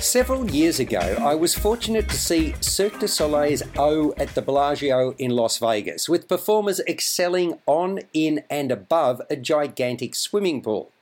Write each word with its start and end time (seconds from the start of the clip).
Several 0.00 0.48
years 0.48 0.78
ago, 0.78 1.16
I 1.20 1.34
was 1.34 1.56
fortunate 1.56 2.08
to 2.08 2.16
see 2.16 2.54
Cirque 2.60 3.00
du 3.00 3.08
Soleil's 3.08 3.64
O 3.76 4.14
at 4.16 4.32
the 4.36 4.40
Bellagio 4.40 5.12
in 5.18 5.32
Las 5.32 5.58
Vegas, 5.58 6.08
with 6.08 6.28
performers 6.28 6.80
excelling 6.86 7.58
on, 7.66 8.00
in, 8.14 8.44
and 8.48 8.70
above 8.70 9.20
a 9.28 9.34
gigantic 9.34 10.14
swimming 10.14 10.62
pool. 10.62 10.92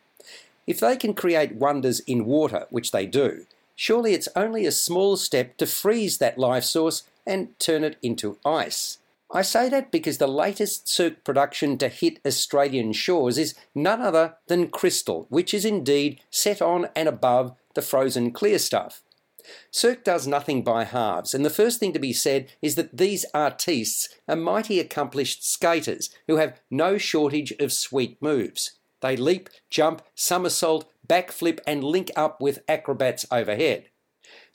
If 0.67 0.81
they 0.81 0.97
can 0.97 1.13
create 1.13 1.57
wonders 1.57 2.01
in 2.01 2.25
water, 2.25 2.67
which 2.71 2.91
they 2.91 3.05
do, 3.05 3.45
surely 3.75 4.15
it's 4.15 4.31
only 4.35 4.65
a 4.65 4.73
small 4.73 5.19
step 5.19 5.59
to 5.59 5.67
freeze 5.67 6.17
that 6.19 6.39
life 6.39 6.65
source 6.65 7.03
and 7.27 7.57
turn 7.61 7.85
it 7.85 7.99
into 8.03 8.39
ice. 8.47 8.97
I 9.31 9.43
say 9.43 9.69
that 9.69 9.91
because 9.91 10.17
the 10.17 10.27
latest 10.27 10.89
Cirque 10.89 11.23
production 11.23 11.77
to 11.79 11.89
hit 11.89 12.19
Australian 12.27 12.95
shores 12.95 13.37
is 13.37 13.55
none 13.75 14.01
other 14.01 14.37
than 14.47 14.69
Crystal, 14.69 15.27
which 15.29 15.53
is 15.53 15.67
indeed 15.67 16.21
set 16.31 16.63
on 16.63 16.89
and 16.97 17.09
above 17.09 17.55
the 17.77 17.83
frozen 17.83 18.33
clear 18.33 18.59
stuff. 18.59 19.03
Cirque 19.71 20.03
does 20.03 20.27
nothing 20.27 20.65
by 20.65 20.83
halves, 20.83 21.33
and 21.33 21.45
the 21.45 21.51
first 21.51 21.79
thing 21.79 21.93
to 21.93 22.01
be 22.01 22.13
said 22.13 22.51
is 22.61 22.75
that 22.75 22.97
these 22.97 23.25
artistes 23.33 24.09
are 24.27 24.35
mighty 24.35 24.81
accomplished 24.81 25.49
skaters 25.49 26.11
who 26.27 26.37
have 26.37 26.61
no 26.69 26.99
shortage 26.99 27.53
of 27.61 27.73
sweet 27.73 28.21
moves. 28.21 28.73
They 29.03 29.17
leap, 29.17 29.49
jump, 29.71 30.03
somersault, 30.17 30.91
backflip, 31.07 31.61
and 31.67 31.85
link 31.85 32.11
up 32.17 32.41
with 32.41 32.65
acrobats 32.67 33.25
overhead. 33.31 33.91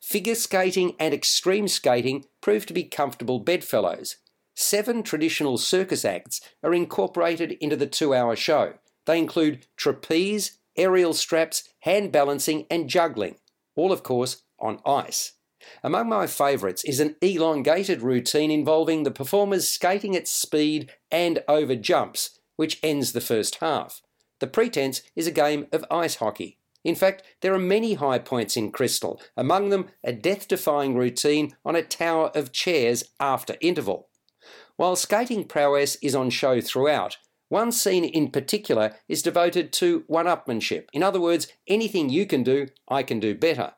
Figure 0.02 0.36
skating 0.36 0.96
and 1.00 1.14
extreme 1.14 1.68
skating 1.68 2.26
prove 2.42 2.66
to 2.66 2.74
be 2.74 2.84
comfortable 2.84 3.40
bedfellows. 3.40 4.18
Seven 4.56 5.04
traditional 5.04 5.58
circus 5.58 6.04
acts 6.04 6.42
are 6.64 6.74
incorporated 6.74 7.54
into 7.62 7.76
the 7.76 7.88
two 7.88 8.14
hour 8.14 8.36
show. 8.36 8.74
They 9.06 9.18
include 9.18 9.68
trapeze, 9.78 10.60
aerial 10.82 11.14
straps, 11.14 11.70
hand 11.82 12.12
balancing, 12.12 12.66
and 12.72 12.90
juggling, 12.90 13.36
all, 13.76 13.92
of 13.92 14.04
course, 14.04 14.44
on 14.60 14.80
ice. 14.86 15.34
Among 15.84 16.10
my 16.10 16.26
favourites 16.26 16.84
is 16.84 17.00
an 17.00 17.16
elongated 17.22 18.02
routine 18.02 18.50
involving 18.50 19.04
the 19.04 19.12
performers 19.12 19.70
skating 19.70 20.16
at 20.16 20.28
speed 20.28 20.92
and 21.12 21.44
over 21.48 21.76
jumps, 21.76 22.40
which 22.56 22.80
ends 22.82 23.12
the 23.12 23.22
first 23.22 23.56
half. 23.56 24.02
The 24.40 24.48
pretense 24.48 25.04
is 25.16 25.28
a 25.28 25.32
game 25.32 25.68
of 25.72 25.86
ice 25.92 26.16
hockey. 26.16 26.58
In 26.84 26.96
fact, 26.96 27.22
there 27.42 27.54
are 27.54 27.60
many 27.60 27.94
high 27.94 28.18
points 28.18 28.58
in 28.58 28.72
Crystal, 28.72 29.22
among 29.38 29.70
them 29.70 29.90
a 30.04 30.12
death 30.12 30.48
defying 30.48 30.96
routine 30.96 31.56
on 31.64 31.76
a 31.76 31.84
tower 31.84 32.32
of 32.34 32.52
chairs 32.52 33.04
after 33.20 33.56
interval. 33.62 34.10
While 34.78 34.96
skating 34.96 35.44
prowess 35.44 35.96
is 36.02 36.16
on 36.16 36.32
show 36.32 36.60
throughout, 36.60 37.18
one 37.52 37.70
scene 37.74 38.06
in 38.06 38.32
particular 38.32 38.96
is 39.10 39.22
devoted 39.22 39.74
to 39.74 40.06
one 40.08 40.26
upmanship. 40.26 40.86
In 40.94 41.04
other 41.04 41.20
words, 41.20 41.50
anything 41.68 42.10
you 42.10 42.26
can 42.26 42.44
do, 42.44 42.68
I 42.88 43.04
can 43.04 43.20
do 43.20 43.36
better. 43.36 43.74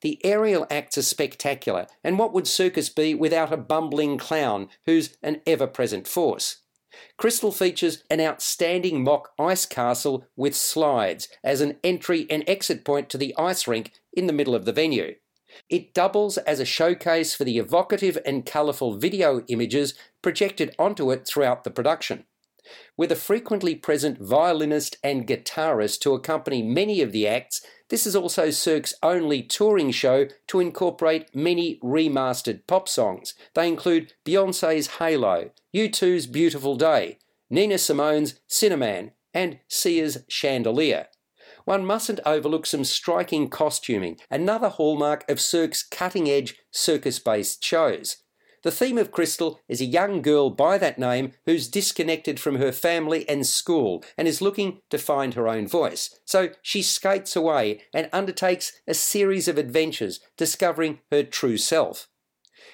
The 0.00 0.24
aerial 0.24 0.66
acts 0.70 0.96
are 0.96 1.02
spectacular, 1.02 1.86
and 2.02 2.18
what 2.18 2.32
would 2.32 2.46
circus 2.46 2.88
be 2.88 3.14
without 3.14 3.52
a 3.52 3.58
bumbling 3.58 4.16
clown 4.16 4.70
who's 4.86 5.18
an 5.22 5.42
ever 5.46 5.66
present 5.66 6.08
force? 6.08 6.62
Crystal 7.18 7.52
features 7.52 8.04
an 8.10 8.22
outstanding 8.22 9.04
mock 9.04 9.32
ice 9.38 9.66
castle 9.66 10.26
with 10.34 10.56
slides 10.56 11.28
as 11.42 11.60
an 11.60 11.76
entry 11.84 12.26
and 12.30 12.42
exit 12.46 12.86
point 12.86 13.10
to 13.10 13.18
the 13.18 13.34
ice 13.36 13.68
rink 13.68 13.92
in 14.14 14.26
the 14.26 14.32
middle 14.32 14.54
of 14.54 14.64
the 14.64 14.72
venue. 14.72 15.16
It 15.68 15.92
doubles 15.92 16.38
as 16.38 16.58
a 16.58 16.64
showcase 16.64 17.34
for 17.34 17.44
the 17.44 17.58
evocative 17.58 18.16
and 18.24 18.46
colourful 18.46 18.96
video 18.96 19.42
images 19.48 19.92
projected 20.22 20.74
onto 20.78 21.10
it 21.10 21.26
throughout 21.26 21.64
the 21.64 21.70
production. 21.70 22.24
With 22.96 23.12
a 23.12 23.16
frequently 23.16 23.74
present 23.74 24.18
violinist 24.20 24.96
and 25.02 25.26
guitarist 25.26 26.00
to 26.00 26.14
accompany 26.14 26.62
many 26.62 27.00
of 27.00 27.12
the 27.12 27.26
acts, 27.26 27.64
this 27.88 28.06
is 28.06 28.16
also 28.16 28.50
Cirque's 28.50 28.94
only 29.02 29.42
touring 29.42 29.90
show 29.90 30.26
to 30.48 30.60
incorporate 30.60 31.34
many 31.34 31.78
remastered 31.82 32.66
pop 32.66 32.88
songs. 32.88 33.34
They 33.54 33.68
include 33.68 34.14
Beyonce's 34.24 34.86
Halo, 34.98 35.50
U2's 35.74 36.26
Beautiful 36.26 36.76
Day, 36.76 37.18
Nina 37.50 37.76
Simone's 37.76 38.40
Sinnerman, 38.48 39.12
and 39.34 39.58
Sia's 39.68 40.24
Chandelier. 40.28 41.08
One 41.64 41.86
mustn't 41.86 42.20
overlook 42.26 42.66
some 42.66 42.84
striking 42.84 43.48
costuming, 43.48 44.18
another 44.30 44.68
hallmark 44.68 45.28
of 45.30 45.40
Cirque's 45.40 45.82
cutting 45.82 46.28
edge 46.28 46.56
circus 46.70 47.18
based 47.18 47.64
shows. 47.64 48.18
The 48.64 48.70
theme 48.70 48.96
of 48.96 49.12
Crystal 49.12 49.60
is 49.68 49.82
a 49.82 49.86
young 49.86 50.22
girl 50.22 50.48
by 50.48 50.78
that 50.78 50.98
name 50.98 51.32
who's 51.44 51.68
disconnected 51.68 52.40
from 52.40 52.56
her 52.56 52.72
family 52.72 53.28
and 53.28 53.46
school 53.46 54.02
and 54.16 54.26
is 54.26 54.40
looking 54.40 54.80
to 54.88 54.96
find 54.96 55.34
her 55.34 55.46
own 55.46 55.68
voice. 55.68 56.18
So 56.24 56.48
she 56.62 56.80
skates 56.80 57.36
away 57.36 57.82
and 57.92 58.08
undertakes 58.10 58.72
a 58.88 58.94
series 58.94 59.48
of 59.48 59.58
adventures, 59.58 60.20
discovering 60.38 61.00
her 61.12 61.22
true 61.22 61.58
self. 61.58 62.08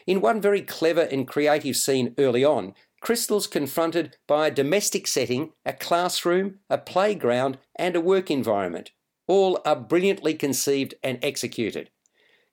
In 0.07 0.21
one 0.21 0.41
very 0.41 0.63
clever 0.63 1.03
and 1.03 1.27
creative 1.27 1.77
scene 1.77 2.15
early 2.19 2.45
on, 2.45 2.75
Crystal's 3.01 3.49
confronted 3.49 4.17
by 4.29 4.47
a 4.47 4.53
domestic 4.53 5.09
setting, 5.09 5.51
a 5.67 5.73
classroom, 5.73 6.61
a 6.71 6.79
playground, 6.79 7.59
and 7.75 7.97
a 7.97 8.01
work 8.01 8.31
environment. 8.31 8.93
All 9.27 9.61
are 9.65 9.75
brilliantly 9.75 10.35
conceived 10.35 10.95
and 11.03 11.19
executed. 11.21 11.91